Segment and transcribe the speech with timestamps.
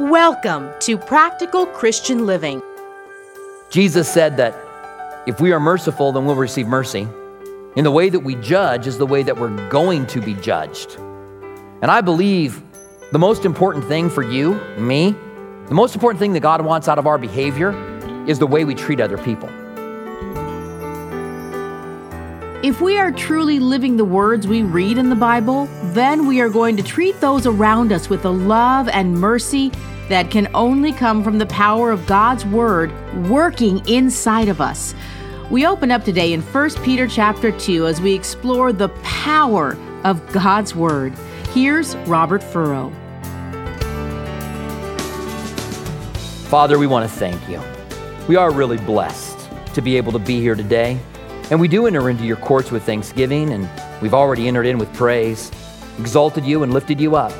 [0.00, 2.60] Welcome to Practical Christian Living.
[3.70, 4.54] Jesus said that
[5.26, 7.08] if we are merciful, then we'll receive mercy.
[7.76, 10.96] And the way that we judge is the way that we're going to be judged.
[11.80, 12.62] And I believe
[13.12, 15.14] the most important thing for you, me,
[15.66, 17.72] the most important thing that God wants out of our behavior
[18.26, 19.48] is the way we treat other people.
[22.64, 26.48] If we are truly living the words we read in the Bible, then we are
[26.48, 29.70] going to treat those around us with the love and mercy
[30.08, 32.92] that can only come from the power of God's word
[33.28, 34.92] working inside of us.
[35.50, 40.26] We open up today in 1 Peter chapter 2 as we explore the power of
[40.32, 41.14] God's word.
[41.52, 42.90] Here's Robert Furrow.
[46.48, 47.60] Father, we want to thank you.
[48.26, 50.98] We are really blessed to be able to be here today.
[51.50, 53.68] And we do enter into your courts with thanksgiving, and
[54.00, 55.50] we've already entered in with praise,
[55.98, 57.32] exalted you and lifted you up.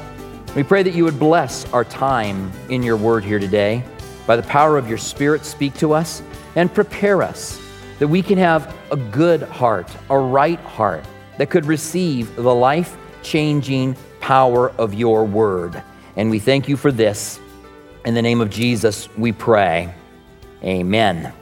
[0.54, 3.84] We pray that you would bless our time in your word here today.
[4.26, 6.22] By the power of your Spirit, speak to us
[6.54, 7.60] and prepare us
[7.98, 11.04] that we can have a good heart, a right heart
[11.38, 15.82] that could receive the life changing power of your word.
[16.16, 17.40] And we thank you for this.
[18.04, 19.92] In the name of Jesus, we pray.
[20.62, 21.32] Amen.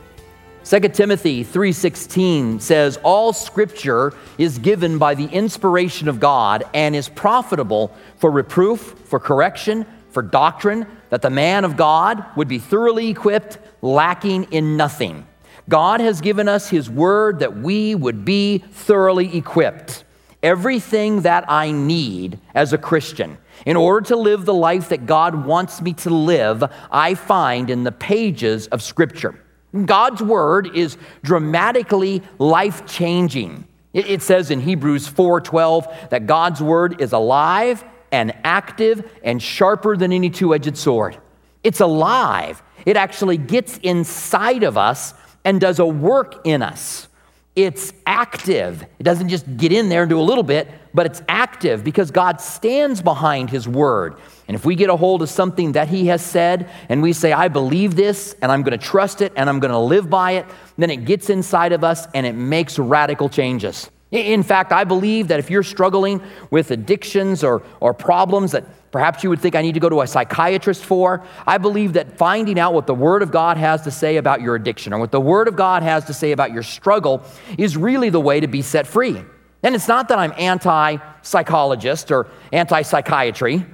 [0.64, 7.08] 2 Timothy 3:16 says all scripture is given by the inspiration of God and is
[7.08, 13.08] profitable for reproof, for correction, for doctrine, that the man of God would be thoroughly
[13.08, 15.26] equipped, lacking in nothing.
[15.68, 20.04] God has given us his word that we would be thoroughly equipped.
[20.44, 25.44] Everything that I need as a Christian in order to live the life that God
[25.44, 29.41] wants me to live, I find in the pages of scripture.
[29.84, 33.66] God's word is dramatically life changing.
[33.92, 40.12] It says in Hebrews 4:12 that God's word is alive and active and sharper than
[40.12, 41.16] any two-edged sword.
[41.62, 42.62] It's alive.
[42.84, 45.14] It actually gets inside of us
[45.44, 47.08] and does a work in us.
[47.54, 48.82] It's active.
[48.98, 52.10] It doesn't just get in there and do a little bit, but it's active because
[52.10, 54.16] God stands behind His word.
[54.48, 57.32] And if we get a hold of something that He has said and we say,
[57.32, 60.32] I believe this and I'm going to trust it and I'm going to live by
[60.32, 63.90] it, then it gets inside of us and it makes radical changes.
[64.10, 66.20] In fact, I believe that if you're struggling
[66.50, 70.02] with addictions or, or problems that perhaps you would think I need to go to
[70.02, 71.24] a psychiatrist for.
[71.46, 74.54] I believe that finding out what the Word of God has to say about your
[74.54, 77.22] addiction or what the Word of God has to say about your struggle
[77.56, 79.24] is really the way to be set free.
[79.62, 83.64] And it's not that I'm anti psychologist or anti psychiatry,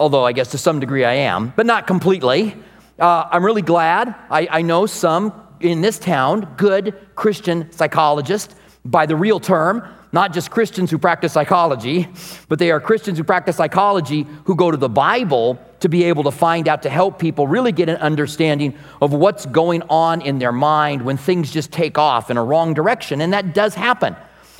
[0.00, 2.56] although I guess to some degree I am, but not completely.
[2.98, 9.06] Uh, I'm really glad I, I know some in this town good Christian psychologists by
[9.06, 12.06] the real term not just Christians who practice psychology,
[12.48, 16.22] but they are Christians who practice psychology who go to the Bible to be able
[16.24, 20.38] to find out, to help people really get an understanding of what's going on in
[20.38, 23.22] their mind when things just take off in a wrong direction.
[23.22, 24.14] And that does happen.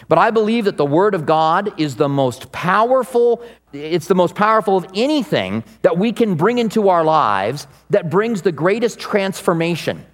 [0.08, 3.42] But I believe that the Word of God is the most powerful,
[3.72, 8.42] it's the most powerful of anything that we can bring into our lives that brings
[8.42, 10.04] the greatest transformation.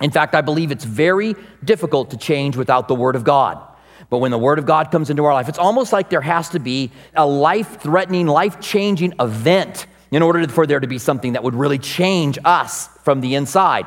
[0.00, 3.62] In fact, I believe it's very difficult to change without the Word of God.
[4.10, 6.50] But when the Word of God comes into our life, it's almost like there has
[6.50, 11.32] to be a life threatening, life changing event in order for there to be something
[11.32, 13.86] that would really change us from the inside.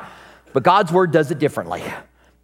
[0.52, 1.84] But God's Word does it differently.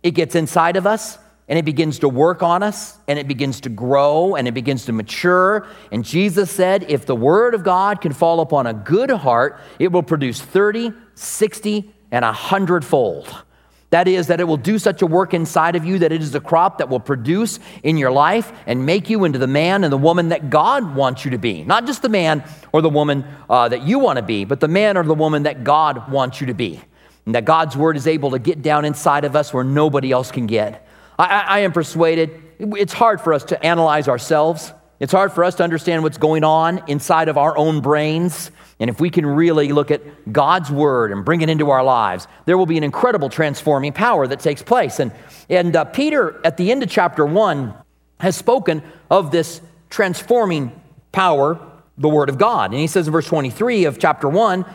[0.03, 1.17] It gets inside of us
[1.47, 4.85] and it begins to work on us and it begins to grow and it begins
[4.85, 5.67] to mature.
[5.91, 9.91] And Jesus said, if the Word of God can fall upon a good heart, it
[9.91, 13.43] will produce 30, 60, and a hundredfold.
[13.91, 16.33] That is, that it will do such a work inside of you that it is
[16.33, 19.93] a crop that will produce in your life and make you into the man and
[19.93, 21.63] the woman that God wants you to be.
[21.63, 24.67] Not just the man or the woman uh, that you want to be, but the
[24.67, 26.81] man or the woman that God wants you to be.
[27.25, 30.31] And that God's word is able to get down inside of us where nobody else
[30.31, 30.84] can get.
[31.17, 34.73] I, I, am persuaded it's hard for us to analyze ourselves.
[34.99, 38.51] It's hard for us to understand what's going on inside of our own brains.
[38.79, 42.27] And if we can really look at God's word and bring it into our lives,
[42.45, 44.99] there will be an incredible transforming power that takes place.
[44.99, 45.11] And,
[45.49, 47.73] and uh, Peter, at the end of chapter one,
[48.19, 50.71] has spoken of this transforming
[51.11, 51.59] power,
[51.97, 52.71] the word of God.
[52.71, 54.65] And he says in verse 23 of chapter one,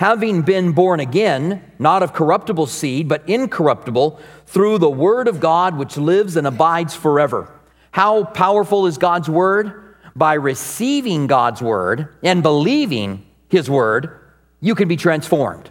[0.00, 5.76] having been born again, not of corruptible seed, but incorruptible, through the word of God
[5.76, 7.52] which lives and abides forever.
[7.90, 9.94] How powerful is God's word?
[10.16, 14.18] By receiving God's word and believing his word,
[14.62, 15.68] you can be transformed,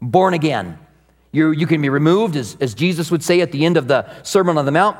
[0.00, 0.78] born again.
[1.32, 4.06] You, you can be removed, as, as Jesus would say at the end of the
[4.22, 4.96] Sermon on the Mount,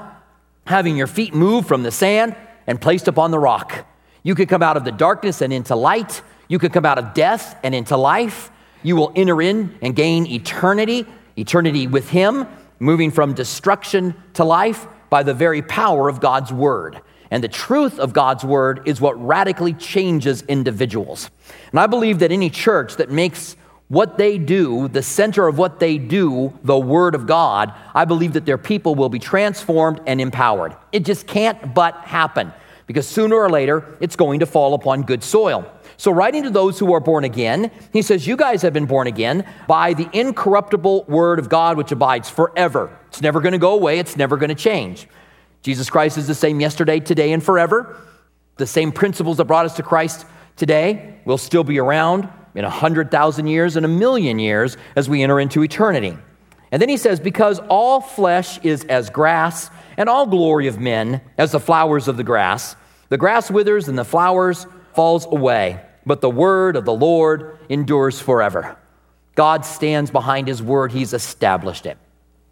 [0.67, 2.35] having your feet moved from the sand
[2.67, 3.87] and placed upon the rock.
[4.25, 6.21] You can come out of the darkness and into light.
[6.49, 8.51] You can come out of death and into life.
[8.83, 11.07] You will enter in and gain eternity,
[11.37, 12.47] eternity with Him,
[12.79, 17.01] moving from destruction to life by the very power of God's Word.
[17.31, 21.31] And the truth of God's Word is what radically changes individuals.
[21.71, 23.57] And I believe that any church that makes
[23.89, 28.33] what they do, the center of what they do, the Word of God, I believe
[28.33, 30.75] that their people will be transformed and empowered.
[30.93, 32.53] It just can't but happen
[32.87, 35.71] because sooner or later it's going to fall upon good soil.
[36.03, 39.07] So, writing to those who are born again, he says, You guys have been born
[39.07, 42.99] again by the incorruptible Word of God which abides forever.
[43.07, 45.07] It's never going to go away, it's never going to change.
[45.63, 47.97] Jesus Christ is the same yesterday, today, and forever.
[48.57, 50.27] The same principles that brought us to Christ
[50.57, 55.23] today will still be around in a 100,000 years and a million years as we
[55.23, 56.19] enter into eternity.
[56.73, 61.21] And then he says, Because all flesh is as grass, and all glory of men
[61.39, 62.75] as the flowers of the grass.
[63.09, 68.21] The grass withers and the flowers falls away, but the word of the Lord endures
[68.21, 68.77] forever.
[69.35, 71.97] God stands behind his word, he's established it.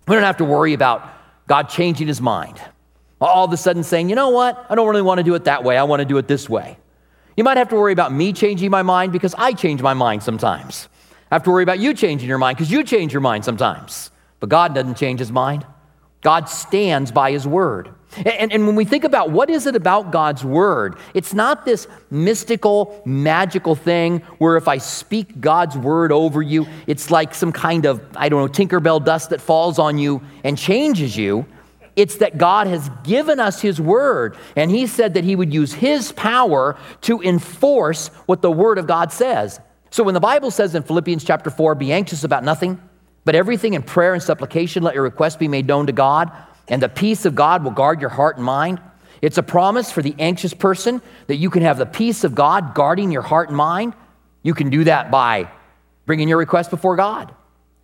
[0.08, 1.06] We don't have to worry about
[1.46, 2.60] God changing his mind.
[3.20, 4.66] All of a sudden saying, you know what?
[4.70, 5.76] I don't really want to do it that way.
[5.76, 6.78] I want to do it this way.
[7.36, 10.22] You might have to worry about me changing my mind because I change my mind
[10.22, 10.88] sometimes.
[11.30, 14.10] I have to worry about you changing your mind because you change your mind sometimes.
[14.40, 15.66] But God doesn't change his mind.
[16.22, 17.90] God stands by his word.
[18.16, 21.86] And, and, when we think about what is it about God's word, it's not this
[22.10, 27.86] mystical, magical thing where if I speak God's word over you, it's like some kind
[27.86, 31.46] of, I don't know, Tinkerbell dust that falls on you and changes you.
[31.94, 35.72] It's that God has given us His word, and He said that He would use
[35.72, 39.60] His power to enforce what the word of God says.
[39.90, 42.80] So when the Bible says in Philippians chapter 4, be anxious about nothing,
[43.24, 46.32] but everything in prayer and supplication, let your requests be made known to God,
[46.70, 48.80] and the peace of God will guard your heart and mind.
[49.20, 52.74] It's a promise for the anxious person that you can have the peace of God
[52.74, 53.92] guarding your heart and mind.
[54.42, 55.50] You can do that by
[56.06, 57.34] bringing your request before God.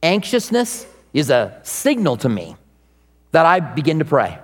[0.02, 2.56] Anxiousness is a signal to me
[3.32, 4.38] that I begin to pray,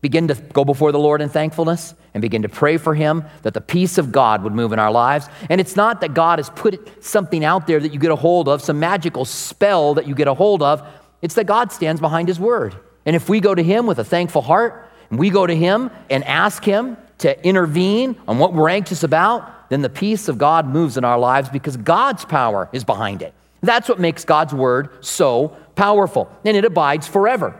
[0.00, 3.54] begin to go before the Lord in thankfulness, and begin to pray for Him that
[3.54, 5.28] the peace of God would move in our lives.
[5.48, 8.48] And it's not that God has put something out there that you get a hold
[8.48, 10.86] of, some magical spell that you get a hold of.
[11.22, 12.76] It's that God stands behind His word.
[13.04, 15.90] And if we go to Him with a thankful heart, and we go to Him
[16.08, 20.66] and ask Him to intervene on what we're anxious about, then the peace of God
[20.66, 23.34] moves in our lives because God's power is behind it.
[23.62, 27.58] That's what makes God's word so powerful, and it abides forever.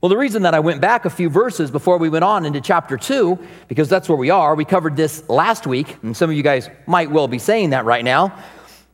[0.00, 2.60] Well, the reason that I went back a few verses before we went on into
[2.60, 3.38] chapter 2,
[3.68, 6.70] because that's where we are, we covered this last week, and some of you guys
[6.86, 8.34] might well be saying that right now.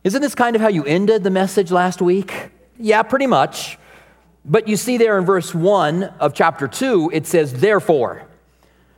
[0.03, 2.49] Isn't this kind of how you ended the message last week?
[2.77, 3.77] Yeah, pretty much.
[4.49, 8.25] But you see there in verse 1 of chapter 2, it says, therefore.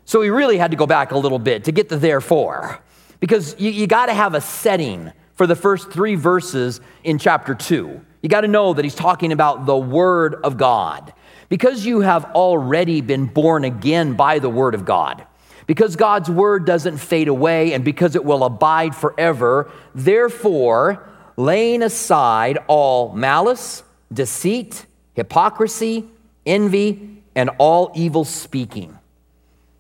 [0.06, 2.80] So we really had to go back a little bit to get the therefore,
[3.20, 7.56] because you, you got to have a setting for the first three verses in chapter
[7.56, 8.00] 2.
[8.22, 11.14] You got to know that he's talking about the Word of God.
[11.48, 15.26] Because you have already been born again by the Word of God,
[15.66, 22.60] because God's Word doesn't fade away and because it will abide forever, therefore, laying aside
[22.68, 23.82] all malice,
[24.14, 24.86] deceit,
[25.20, 26.06] hypocrisy,
[26.46, 28.98] envy, and all evil speaking.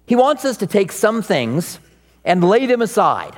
[0.06, 1.80] He wants us to take some things
[2.26, 3.38] and lay them aside.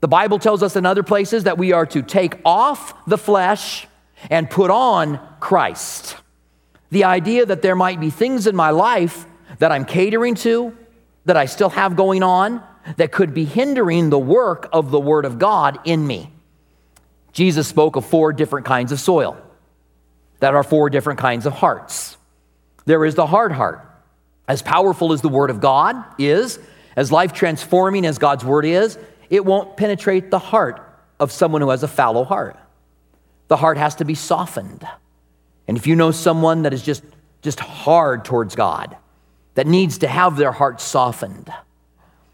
[0.00, 3.86] The Bible tells us in other places that we are to take off the flesh
[4.28, 6.16] and put on Christ.
[6.90, 9.24] The idea that there might be things in my life
[9.60, 10.76] that I'm catering to,
[11.26, 12.60] that I still have going on,
[12.96, 16.32] that could be hindering the work of the Word of God in me.
[17.32, 19.40] Jesus spoke of four different kinds of soil
[20.44, 22.18] that are four different kinds of hearts.
[22.84, 23.80] There is the hard heart.
[24.46, 26.58] As powerful as the Word of God is,
[26.96, 28.98] as life transforming as God's Word is,
[29.30, 30.86] it won't penetrate the heart
[31.18, 32.58] of someone who has a fallow heart.
[33.48, 34.86] The heart has to be softened.
[35.66, 37.04] And if you know someone that is just,
[37.40, 38.98] just hard towards God,
[39.54, 41.50] that needs to have their heart softened,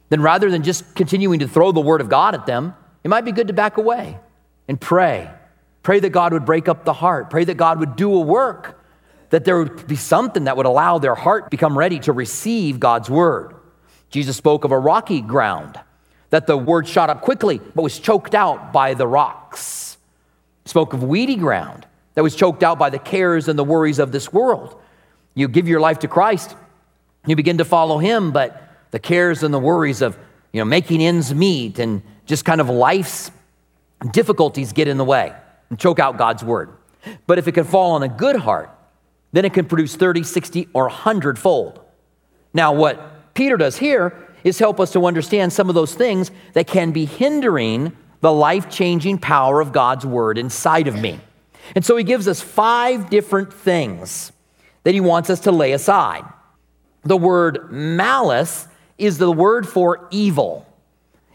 [0.08, 2.74] then rather than just continuing to throw the word of God at them,
[3.04, 4.18] it might be good to back away
[4.66, 5.30] and pray.
[5.82, 7.30] Pray that God would break up the heart.
[7.30, 8.82] Pray that God would do a work,
[9.30, 13.08] that there would be something that would allow their heart become ready to receive God's
[13.08, 13.54] word.
[14.10, 15.78] Jesus spoke of a rocky ground,
[16.30, 19.96] that the word shot up quickly but was choked out by the rocks.
[20.66, 24.12] Spoke of weedy ground, that was choked out by the cares and the worries of
[24.12, 24.78] this world.
[25.34, 26.54] You give your life to Christ,
[27.26, 30.18] you begin to follow Him, but the cares and the worries of
[30.52, 33.30] you know, making ends meet and just kind of life's
[34.10, 35.32] difficulties get in the way
[35.70, 36.76] and choke out God's word.
[37.26, 38.70] But if it can fall on a good heart,
[39.32, 41.80] then it can produce 30, 60, or 100 fold.
[42.52, 46.66] Now, what Peter does here is help us to understand some of those things that
[46.66, 51.20] can be hindering the life changing power of God's word inside of me.
[51.74, 54.32] And so he gives us five different things
[54.82, 56.24] that he wants us to lay aside.
[57.04, 58.66] The word malice
[58.98, 60.66] is the word for evil,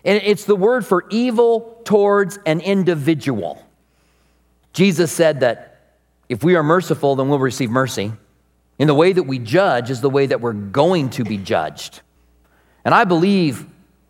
[0.04, 3.65] and it's the word for evil towards an individual.
[4.76, 5.80] Jesus said that
[6.28, 8.12] if we are merciful, then we'll receive mercy.
[8.78, 12.02] In the way that we judge is the way that we're going to be judged.
[12.84, 13.66] And I believe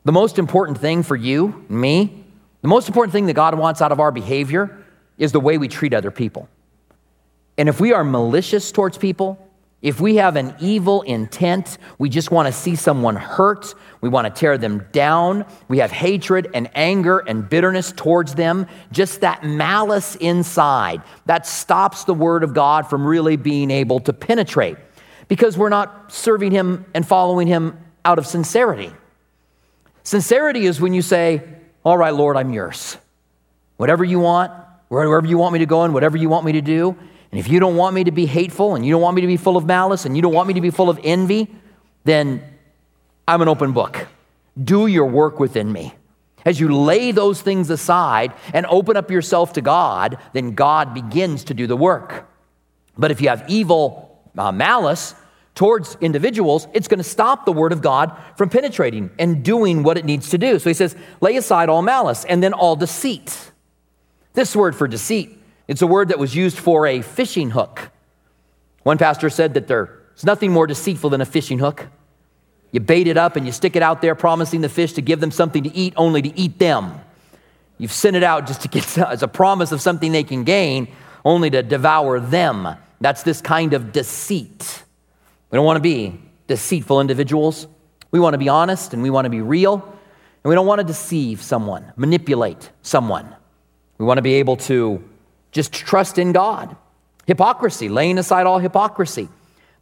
[0.06, 2.26] the most important thing for you, me,
[2.64, 4.84] the most important thing that God wants out of our behavior
[5.20, 6.50] is the way we treat other people.
[7.60, 9.45] And if we are malicious towards people,
[9.86, 14.26] if we have an evil intent, we just want to see someone hurt, we want
[14.26, 19.44] to tear them down, we have hatred and anger and bitterness towards them, just that
[19.44, 24.78] malice inside, that stops the word of God from really being able to penetrate
[25.28, 28.92] because we're not serving him and following him out of sincerity.
[30.02, 31.44] Sincerity is when you say,
[31.84, 32.98] All right, Lord, I'm yours.
[33.78, 34.52] Whatever you want,
[34.88, 36.98] wherever you want me to go and whatever you want me to do.
[37.36, 39.28] And if you don't want me to be hateful and you don't want me to
[39.28, 41.54] be full of malice and you don't want me to be full of envy,
[42.06, 42.42] then
[43.28, 44.08] I'm an open book.
[44.64, 45.94] Do your work within me.
[46.46, 51.44] As you lay those things aside and open up yourself to God, then God begins
[51.44, 52.26] to do the work.
[52.98, 55.14] But if you have evil uh, malice
[55.56, 59.98] towards individuals, it's going to stop the word of God from penetrating and doing what
[59.98, 60.58] it needs to do.
[60.58, 63.52] So he says, lay aside all malice and then all deceit.
[64.32, 67.90] This word for deceit, it's a word that was used for a fishing hook.
[68.84, 69.90] One pastor said that there's
[70.24, 71.88] nothing more deceitful than a fishing hook.
[72.72, 75.20] You bait it up and you stick it out there, promising the fish to give
[75.20, 77.00] them something to eat, only to eat them.
[77.78, 80.88] You've sent it out just to get as a promise of something they can gain,
[81.24, 82.68] only to devour them.
[83.02, 84.84] That's this kind of deceit.
[85.50, 87.68] We don't want to be deceitful individuals.
[88.12, 89.76] We want to be honest and we want to be real.
[89.76, 93.36] And we don't want to deceive someone, manipulate someone.
[93.98, 95.04] We want to be able to
[95.56, 96.76] just trust in God.
[97.28, 99.30] Hypocrisy, laying aside all hypocrisy.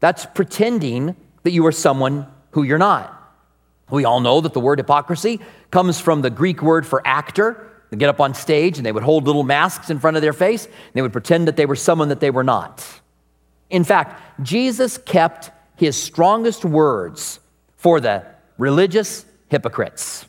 [0.02, 3.10] That's pretending that you are someone who you're not.
[3.90, 5.40] We all know that the word hypocrisy
[5.72, 7.72] comes from the Greek word for actor.
[7.90, 10.32] They get up on stage and they would hold little masks in front of their
[10.32, 10.66] face.
[10.66, 12.86] And they would pretend that they were someone that they were not.
[13.72, 17.40] In fact, Jesus kept his strongest words
[17.78, 18.24] for the
[18.60, 20.28] religious hypocrites.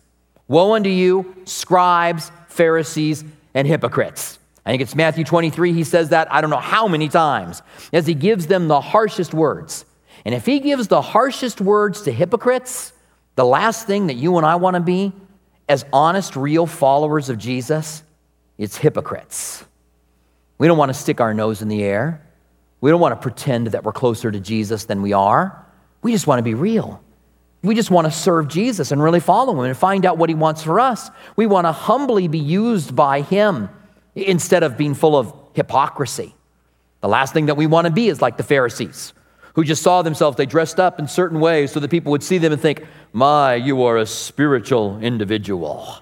[0.48, 4.38] Woe unto you, scribes, Pharisees, and hypocrites.
[4.66, 5.72] I think it's Matthew 23.
[5.72, 9.34] He says that I don't know how many times as he gives them the harshest
[9.34, 9.84] words.
[10.24, 12.92] And if he gives the harshest words to hypocrites,
[13.34, 15.12] the last thing that you and I want to be
[15.68, 18.02] as honest, real followers of Jesus,
[18.58, 19.64] it's hypocrites.
[20.58, 22.26] We don't want to stick our nose in the air.
[22.80, 25.66] We don't want to pretend that we're closer to Jesus than we are.
[26.02, 27.02] We just want to be real.
[27.62, 30.34] We just want to serve Jesus and really follow him and find out what he
[30.34, 31.10] wants for us.
[31.34, 33.70] We want to humbly be used by him
[34.14, 36.34] instead of being full of hypocrisy.
[37.00, 39.12] The last thing that we want to be is like the Pharisees
[39.54, 42.38] who just saw themselves, they dressed up in certain ways so that people would see
[42.38, 45.98] them and think, My, you are a spiritual individual.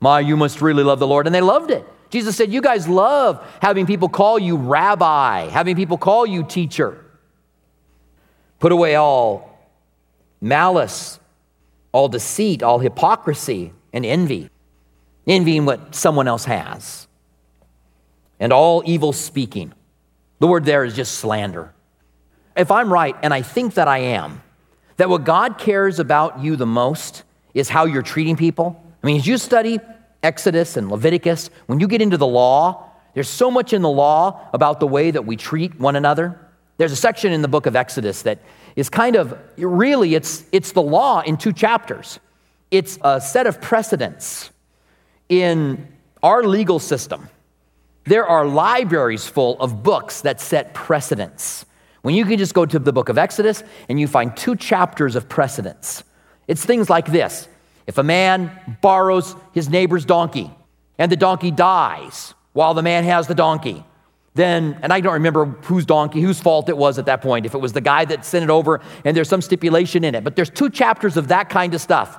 [0.00, 1.26] My, you must really love the Lord.
[1.26, 1.84] And they loved it.
[2.10, 7.04] Jesus said, You guys love having people call you rabbi, having people call you teacher.
[8.58, 9.58] Put away all
[10.42, 11.18] malice,
[11.92, 14.50] all deceit, all hypocrisy, and envy,
[15.26, 17.08] envying what someone else has,
[18.40, 19.72] and all evil speaking.
[20.40, 21.72] The word there is just slander.
[22.56, 24.42] If I'm right, and I think that I am,
[24.96, 27.22] that what God cares about you the most
[27.54, 28.82] is how you're treating people.
[29.02, 29.78] I mean, as you study
[30.22, 34.48] Exodus and Leviticus, when you get into the law, there's so much in the law
[34.52, 36.38] about the way that we treat one another.
[36.76, 38.40] There's a section in the book of Exodus that
[38.76, 42.20] is kind of really it's it's the law in two chapters.
[42.70, 44.50] It's a set of precedents
[45.28, 45.88] in
[46.22, 47.28] our legal system.
[48.10, 51.64] There are libraries full of books that set precedents.
[52.02, 55.14] When you can just go to the book of Exodus and you find two chapters
[55.14, 56.02] of precedents.
[56.48, 57.46] It's things like this.
[57.86, 58.50] If a man
[58.82, 60.50] borrows his neighbor's donkey
[60.98, 63.84] and the donkey dies while the man has the donkey,
[64.34, 67.54] then, and I don't remember whose donkey, whose fault it was at that point, if
[67.54, 70.24] it was the guy that sent it over and there's some stipulation in it.
[70.24, 72.18] But there's two chapters of that kind of stuff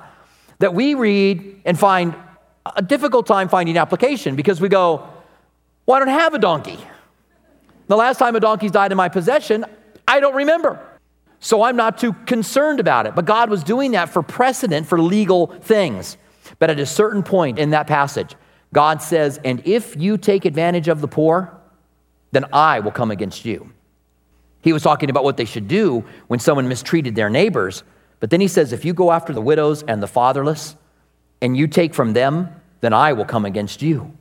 [0.58, 2.14] that we read and find
[2.64, 5.06] a difficult time finding application because we go,
[5.86, 6.78] well, I don't have a donkey.
[7.88, 9.64] The last time a donkey's died in my possession,
[10.06, 10.80] I don't remember.
[11.40, 13.14] So I'm not too concerned about it.
[13.14, 16.16] But God was doing that for precedent for legal things.
[16.58, 18.36] But at a certain point in that passage,
[18.72, 21.52] God says, And if you take advantage of the poor,
[22.30, 23.72] then I will come against you.
[24.62, 27.82] He was talking about what they should do when someone mistreated their neighbors.
[28.20, 30.76] But then he says, if you go after the widows and the fatherless
[31.40, 32.48] and you take from them
[32.82, 34.12] then I will come against you.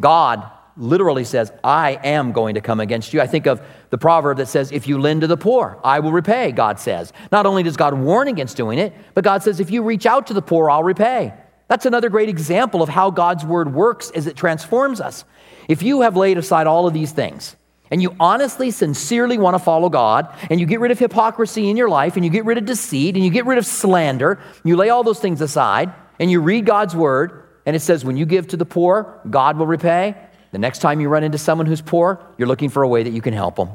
[0.00, 3.20] God literally says, I am going to come against you.
[3.20, 6.12] I think of the proverb that says, If you lend to the poor, I will
[6.12, 7.12] repay, God says.
[7.32, 10.26] Not only does God warn against doing it, but God says, If you reach out
[10.28, 11.32] to the poor, I'll repay.
[11.68, 15.24] That's another great example of how God's word works as it transforms us.
[15.68, 17.56] If you have laid aside all of these things,
[17.90, 21.76] and you honestly, sincerely want to follow God, and you get rid of hypocrisy in
[21.76, 24.76] your life, and you get rid of deceit, and you get rid of slander, you
[24.76, 28.26] lay all those things aside, and you read God's word, and it says, when you
[28.26, 30.14] give to the poor, God will repay.
[30.52, 33.10] The next time you run into someone who's poor, you're looking for a way that
[33.10, 33.70] you can help them.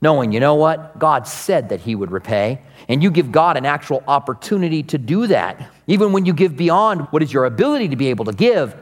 [0.00, 0.98] Knowing, you know what?
[0.98, 5.28] God said that He would repay, and you give God an actual opportunity to do
[5.28, 5.70] that.
[5.86, 8.74] Even when you give beyond what is your ability to be able to give,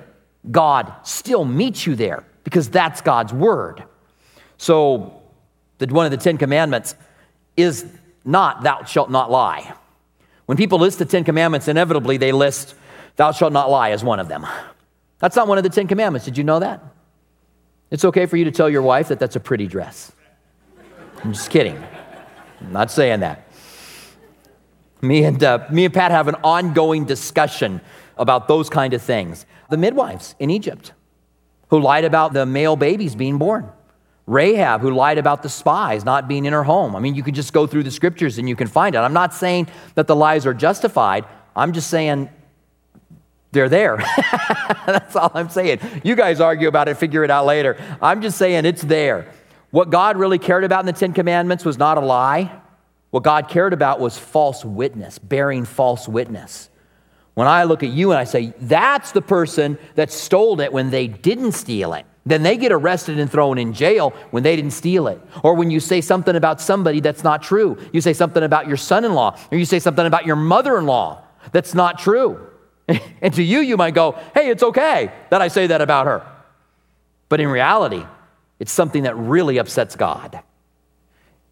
[0.51, 3.85] God still meets you there because that's God's word.
[4.57, 5.21] So,
[5.79, 6.95] the, one of the Ten Commandments
[7.57, 7.85] is
[8.25, 9.75] not, thou shalt not lie.
[10.47, 12.75] When people list the Ten Commandments, inevitably they list
[13.21, 14.47] Thou shalt not lie as one of them.
[15.19, 16.25] That's not one of the Ten Commandments.
[16.25, 16.83] Did you know that?
[17.91, 20.13] It's okay for you to tell your wife that that's a pretty dress.
[21.25, 21.77] I'm just kidding.
[22.61, 23.49] I'm not saying that.
[25.03, 27.81] Me and, uh, me and Pat have an ongoing discussion
[28.17, 29.47] about those kind of things.
[29.71, 30.93] The midwives in Egypt
[31.71, 33.69] who lied about the male babies being born.
[34.27, 36.95] Rahab, who lied about the spies not being in her home.
[36.95, 38.99] I mean, you can just go through the scriptures and you can find it.
[38.99, 41.25] I'm not saying that the lies are justified.
[41.57, 42.29] I'm just saying
[43.53, 43.97] they're there.
[44.87, 45.81] That's all I'm saying.
[46.05, 47.77] You guys argue about it, figure it out later.
[48.01, 49.33] I'm just saying it's there.
[49.71, 52.61] What God really cared about in the Ten Commandments was not a lie.
[53.11, 56.69] What God cared about was false witness, bearing false witness.
[57.35, 60.91] When I look at you and I say, that's the person that stole it when
[60.91, 64.73] they didn't steal it, then they get arrested and thrown in jail when they didn't
[64.73, 65.21] steal it.
[65.43, 68.77] Or when you say something about somebody that's not true, you say something about your
[68.77, 72.50] son in law, or you say something about your mother in law that's not true.
[73.23, 76.27] And to you, you might go, hey, it's okay that I say that about her.
[77.29, 78.05] But in reality,
[78.59, 80.41] it's something that really upsets God.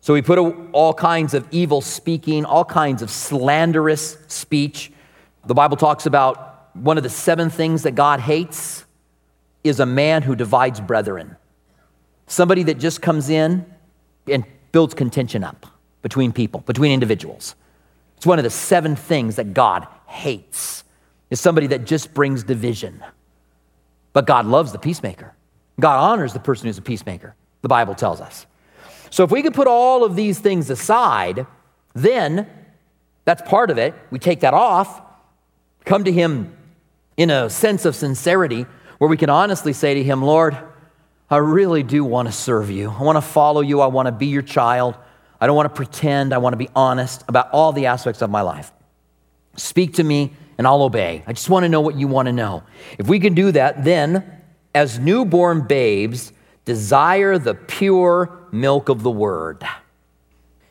[0.01, 0.39] So we put
[0.73, 4.91] all kinds of evil speaking, all kinds of slanderous speech.
[5.47, 8.85] The Bible talks about one of the seven things that God hates
[9.65, 11.37] is a man who divides brethren.
[12.27, 13.67] Somebody that just comes in
[14.27, 15.67] and builds contention up
[16.03, 17.55] between people, between individuals.
[18.17, 20.85] It's one of the seven things that God hates
[21.31, 23.03] is somebody that just brings division.
[24.13, 25.35] But God loves the peacemaker.
[25.81, 28.47] God honors the person who's a peacemaker, the Bible tells us.
[29.11, 31.47] So if we could put all of these things aside,
[31.95, 32.49] then
[33.25, 33.95] that's part of it.
[34.11, 35.01] We take that off,
[35.85, 36.57] come to Him
[37.17, 38.67] in a sense of sincerity
[38.99, 40.57] where we can honestly say to Him, Lord,
[41.31, 42.91] I really do want to serve you.
[42.91, 43.81] I want to follow you.
[43.81, 44.97] I want to be your child.
[45.41, 46.33] I don't want to pretend.
[46.33, 48.73] I want to be honest about all the aspects of my life.
[49.57, 51.23] Speak to me and I'll obey.
[51.27, 52.65] I just want to know what you want to know.
[52.99, 54.25] If we can do that, then
[54.75, 56.33] as newborn babes,
[56.65, 59.67] desire the pure milk of the word.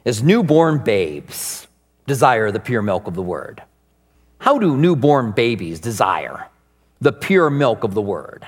[0.05, 1.67] As newborn babes,
[2.05, 3.63] desire the pure milk of the word.
[4.39, 6.47] How do newborn babies desire
[7.01, 8.47] the pure milk of the word?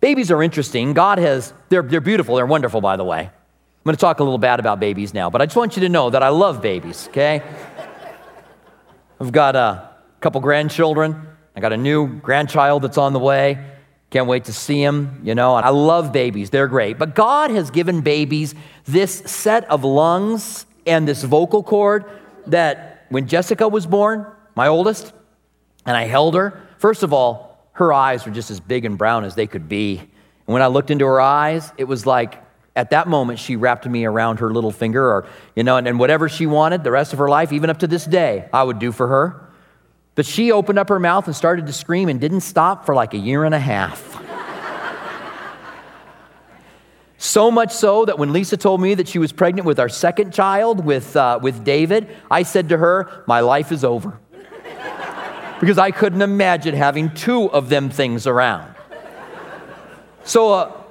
[0.00, 0.92] Babies are interesting.
[0.92, 3.20] God has, they're, they're beautiful, they're wonderful, by the way.
[3.20, 5.80] I'm going to talk a little bad about babies now, but I just want you
[5.82, 7.42] to know that I love babies, okay?
[9.22, 9.88] I've got a
[10.20, 11.28] couple grandchildren.
[11.54, 13.64] I got a new grandchild that's on the way.
[14.10, 15.20] Can't wait to see him.
[15.22, 16.98] You know, I love babies, they're great.
[16.98, 22.04] But God has given babies this set of lungs and this vocal cord
[22.48, 25.12] that when Jessica was born, my oldest,
[25.86, 29.22] and I held her, first of all, her eyes were just as big and brown
[29.22, 29.98] as they could be.
[29.98, 32.42] And when I looked into her eyes, it was like
[32.74, 35.98] at that moment she wrapped me around her little finger or, you know, and, and
[35.98, 38.78] whatever she wanted the rest of her life, even up to this day, I would
[38.78, 39.48] do for her.
[40.14, 43.14] But she opened up her mouth and started to scream and didn't stop for like
[43.14, 44.22] a year and a half.
[47.18, 50.32] so much so that when Lisa told me that she was pregnant with our second
[50.32, 54.18] child, with, uh, with David, I said to her, My life is over.
[55.60, 58.74] because I couldn't imagine having two of them things around.
[60.24, 60.81] So uh,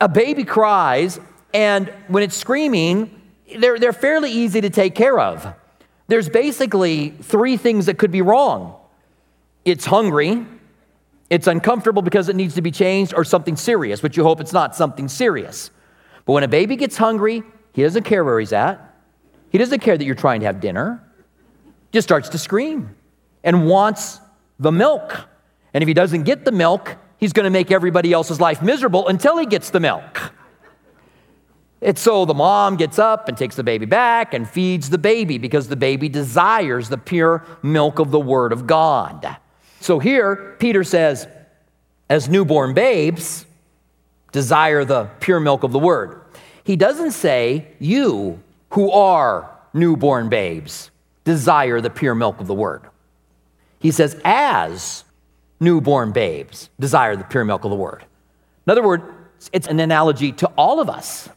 [0.00, 1.18] a baby cries,
[1.52, 3.20] and when it's screaming,
[3.58, 5.54] they're, they're fairly easy to take care of.
[6.06, 8.74] There's basically three things that could be wrong
[9.64, 10.46] it's hungry,
[11.28, 14.52] it's uncomfortable because it needs to be changed, or something serious, which you hope it's
[14.54, 15.70] not something serious.
[16.24, 17.42] But when a baby gets hungry,
[17.74, 18.94] he doesn't care where he's at.
[19.50, 21.02] He doesn't care that you're trying to have dinner.
[21.92, 22.94] Just starts to scream
[23.44, 24.20] and wants
[24.58, 25.26] the milk.
[25.74, 29.08] And if he doesn't get the milk, he's going to make everybody else's life miserable
[29.08, 30.32] until he gets the milk.
[31.80, 35.38] It's so the mom gets up and takes the baby back and feeds the baby
[35.38, 39.36] because the baby desires the pure milk of the Word of God.
[39.80, 41.28] So here, Peter says,
[42.10, 43.46] as newborn babes,
[44.32, 46.20] desire the pure milk of the word.
[46.64, 50.90] He doesn't say, you who are newborn babes,
[51.24, 52.82] desire the pure milk of the word.
[53.78, 55.04] He says, as
[55.60, 58.04] newborn babes, desire the pure milk of the word.
[58.66, 59.04] In other words,
[59.52, 61.28] it's an analogy to all of us.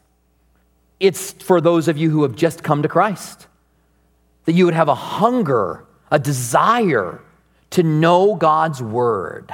[0.99, 3.47] It's for those of you who have just come to Christ,
[4.45, 7.21] that you would have a hunger, a desire
[7.71, 9.51] to know God's word.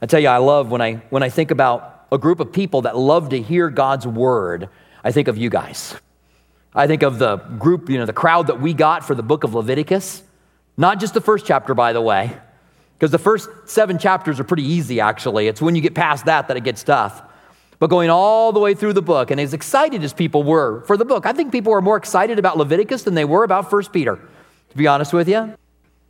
[0.00, 2.82] I tell you, I love when I, when I think about a group of people
[2.82, 4.68] that love to hear God's word,
[5.02, 5.94] I think of you guys.
[6.74, 9.44] I think of the group, you know, the crowd that we got for the book
[9.44, 10.22] of Leviticus.
[10.76, 12.36] Not just the first chapter, by the way,
[12.98, 15.48] because the first seven chapters are pretty easy, actually.
[15.48, 17.22] It's when you get past that that it gets tough.
[17.78, 20.96] But going all the way through the book, and as excited as people were for
[20.96, 23.92] the book, I think people were more excited about Leviticus than they were about First
[23.92, 24.18] Peter,
[24.70, 25.54] to be honest with you.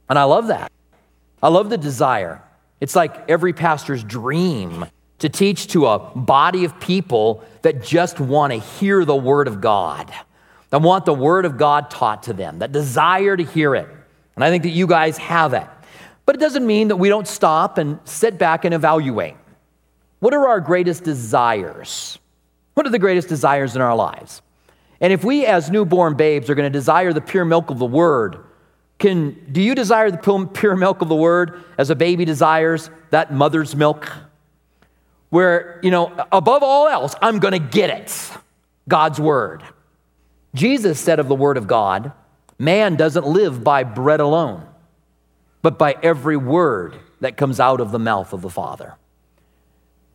[0.09, 0.71] And I love that.
[1.43, 2.41] I love the desire.
[2.81, 4.87] It's like every pastor's dream
[5.19, 9.61] to teach to a body of people that just want to hear the Word of
[9.61, 10.13] God,
[10.71, 13.89] that want the Word of God taught to them, that desire to hear it.
[14.37, 15.67] And I think that you guys have it.
[16.27, 19.37] But it doesn't mean that we don't stop and sit back and evaluate.
[20.19, 22.19] What are our greatest desires?
[22.75, 24.43] What are the greatest desires in our lives?
[25.01, 27.87] And if we, as newborn babes, are going to desire the pure milk of the
[27.87, 28.45] Word,
[28.99, 33.33] can, do you desire the pure milk of the word as a baby desires that
[33.33, 34.11] mother's milk?
[35.29, 38.31] Where, you know, above all else, I'm going to get it
[38.89, 39.63] God's word.
[40.55, 42.13] Jesus said of the word of God,
[42.59, 44.67] man doesn't live by bread alone,
[45.67, 48.95] but by every word that comes out of the mouth of the Father.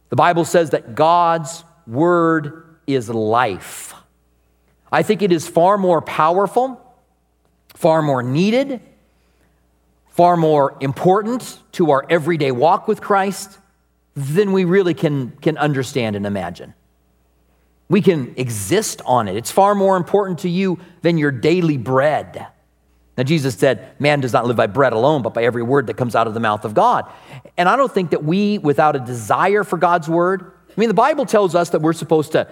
[0.08, 3.94] The Bible says that God's word is life.
[4.94, 6.82] I think it is far more powerful
[7.76, 8.80] far more needed,
[10.08, 13.60] far more important to our everyday walk with Christ
[14.16, 16.74] than we really can, can understand and imagine.
[17.90, 19.36] We can exist on it.
[19.36, 22.48] It's far more important to you than your daily bread.
[23.22, 25.94] Now, Jesus said, Man does not live by bread alone, but by every word that
[25.96, 27.06] comes out of the mouth of God.
[27.56, 30.96] And I don't think that we, without a desire for God's word, I mean, the
[30.96, 32.48] Bible tells us that we're supposed to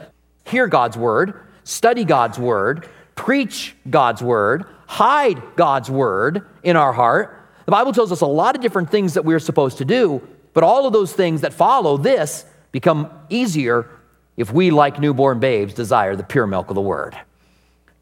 [0.46, 7.50] hear God's word, study God's word, preach God's word, hide God's word in our heart.
[7.66, 10.22] The Bible tells us a lot of different things that we're supposed to do,
[10.54, 13.90] but all of those things that follow this become easier
[14.38, 17.18] if we, like newborn babes, desire the pure milk of the word.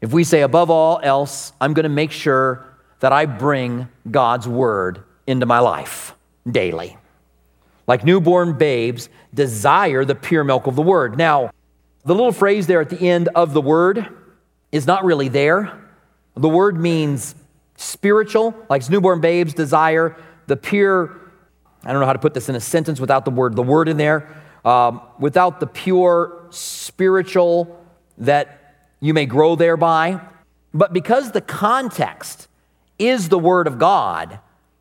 [0.00, 2.64] If we say, above all else, I'm going to make sure
[3.00, 6.14] that I bring God's word into my life
[6.50, 6.96] daily.
[7.86, 11.16] Like newborn babes, desire the pure milk of the word.
[11.16, 11.50] Now,
[12.04, 14.08] the little phrase there at the end of the word
[14.72, 15.78] is not really there.
[16.36, 17.34] The word means
[17.76, 21.20] spiritual, like newborn babes desire the pure.
[21.84, 23.88] I don't know how to put this in a sentence without the word, the word
[23.88, 24.28] in there.
[24.64, 27.84] Um, without the pure spiritual
[28.18, 28.57] that
[29.00, 30.20] you may grow thereby.
[30.74, 32.48] But because the context
[32.98, 34.40] is the word of God,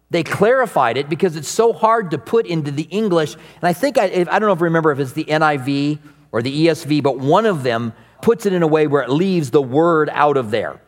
[0.10, 3.34] they clarified it because it's so hard to put into the English.
[3.34, 6.00] And I think, I, I don't know if I remember if it's the NIV
[6.32, 9.52] or the ESV, but one of them puts it in a way where it leaves
[9.52, 10.80] the word out of there.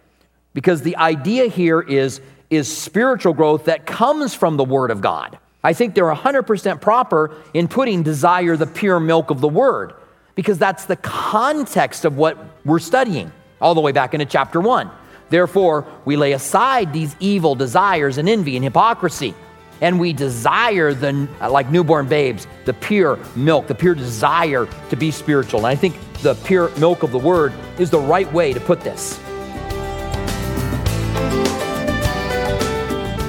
[0.54, 5.38] Because the idea here is, is spiritual growth that comes from the Word of God.
[5.64, 9.94] I think they're 100% proper in putting desire the pure milk of the Word,
[10.36, 14.90] because that's the context of what we're studying, all the way back into chapter 1.
[15.30, 19.36] Therefore, we lay aside these evil desires and envy and hypocrisy,
[19.82, 25.12] and we desire the, like newborn babes, the pure milk, the pure desire to be
[25.12, 25.60] spiritual.
[25.60, 28.82] And I think the pure milk of the Word is the right way to put
[28.82, 29.20] this.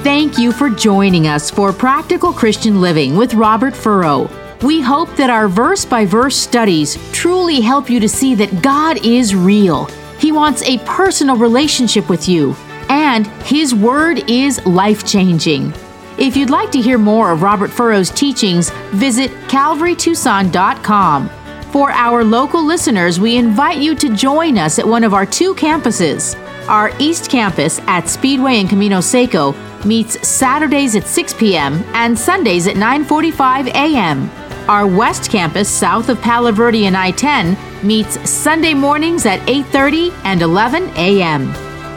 [0.03, 4.40] Thank you for joining us for Practical Christian Living with Robert Furrow.
[4.63, 9.05] We hope that our verse by verse studies truly help you to see that God
[9.05, 9.87] is real.
[10.19, 12.55] He wants a personal relationship with you,
[12.91, 15.73] and His Word is life changing.
[16.19, 21.31] If you'd like to hear more of Robert Furrow's teachings, visit calvarytucson.com.
[21.71, 25.55] For our local listeners, we invite you to join us at one of our two
[25.55, 26.37] campuses.
[26.69, 29.55] Our East Campus at Speedway and Camino Seco
[29.87, 31.83] meets Saturdays at 6 p.m.
[31.95, 34.31] and Sundays at 9:45 a.m.
[34.69, 40.43] Our West Campus south of Palo Verde and I-10 meets Sunday mornings at 8:30 and
[40.43, 41.53] 11 a.m.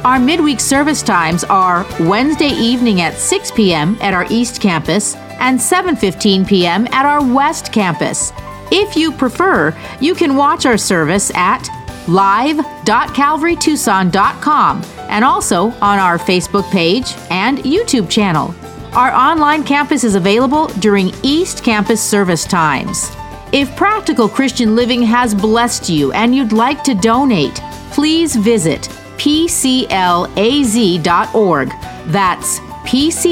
[0.05, 3.97] Our midweek service times are Wednesday evening at 6 p.m.
[4.01, 6.87] at our East Campus and 7:15 p.m.
[6.91, 8.33] at our West Campus.
[8.71, 11.69] If you prefer, you can watch our service at
[12.07, 18.55] live.calvarytucson.com and also on our Facebook page and YouTube channel.
[18.95, 23.09] Our online campus is available during East Campus service times.
[23.51, 27.55] If Practical Christian Living has blessed you and you'd like to donate,
[27.89, 28.81] please visit
[29.17, 29.89] pclaz.org.
[32.05, 33.29] That's pclaz.org,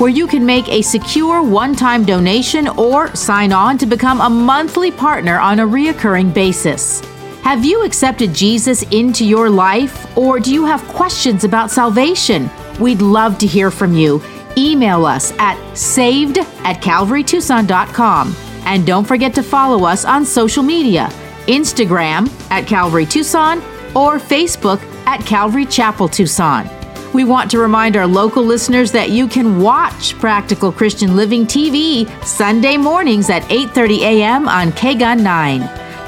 [0.00, 4.28] where you can make a secure one time donation or sign on to become a
[4.28, 7.00] monthly partner on a reoccurring basis.
[7.42, 12.50] Have you accepted Jesus into your life, or do you have questions about salvation?
[12.80, 14.22] We'd love to hear from you.
[14.56, 18.36] Email us at saved at calvarytucson.com.
[18.64, 21.08] And don't forget to follow us on social media
[21.46, 23.58] Instagram at Calvary Tucson
[23.94, 26.68] or Facebook at Calvary Chapel Tucson.
[27.14, 32.06] We want to remind our local listeners that you can watch Practical Christian Living TV
[32.22, 34.48] Sunday mornings at 8:30 a.m.
[34.48, 35.60] on KGUN 9.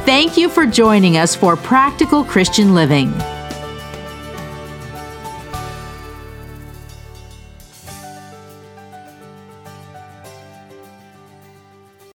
[0.04, 3.12] Thank you for joining us for Practical Christian Living.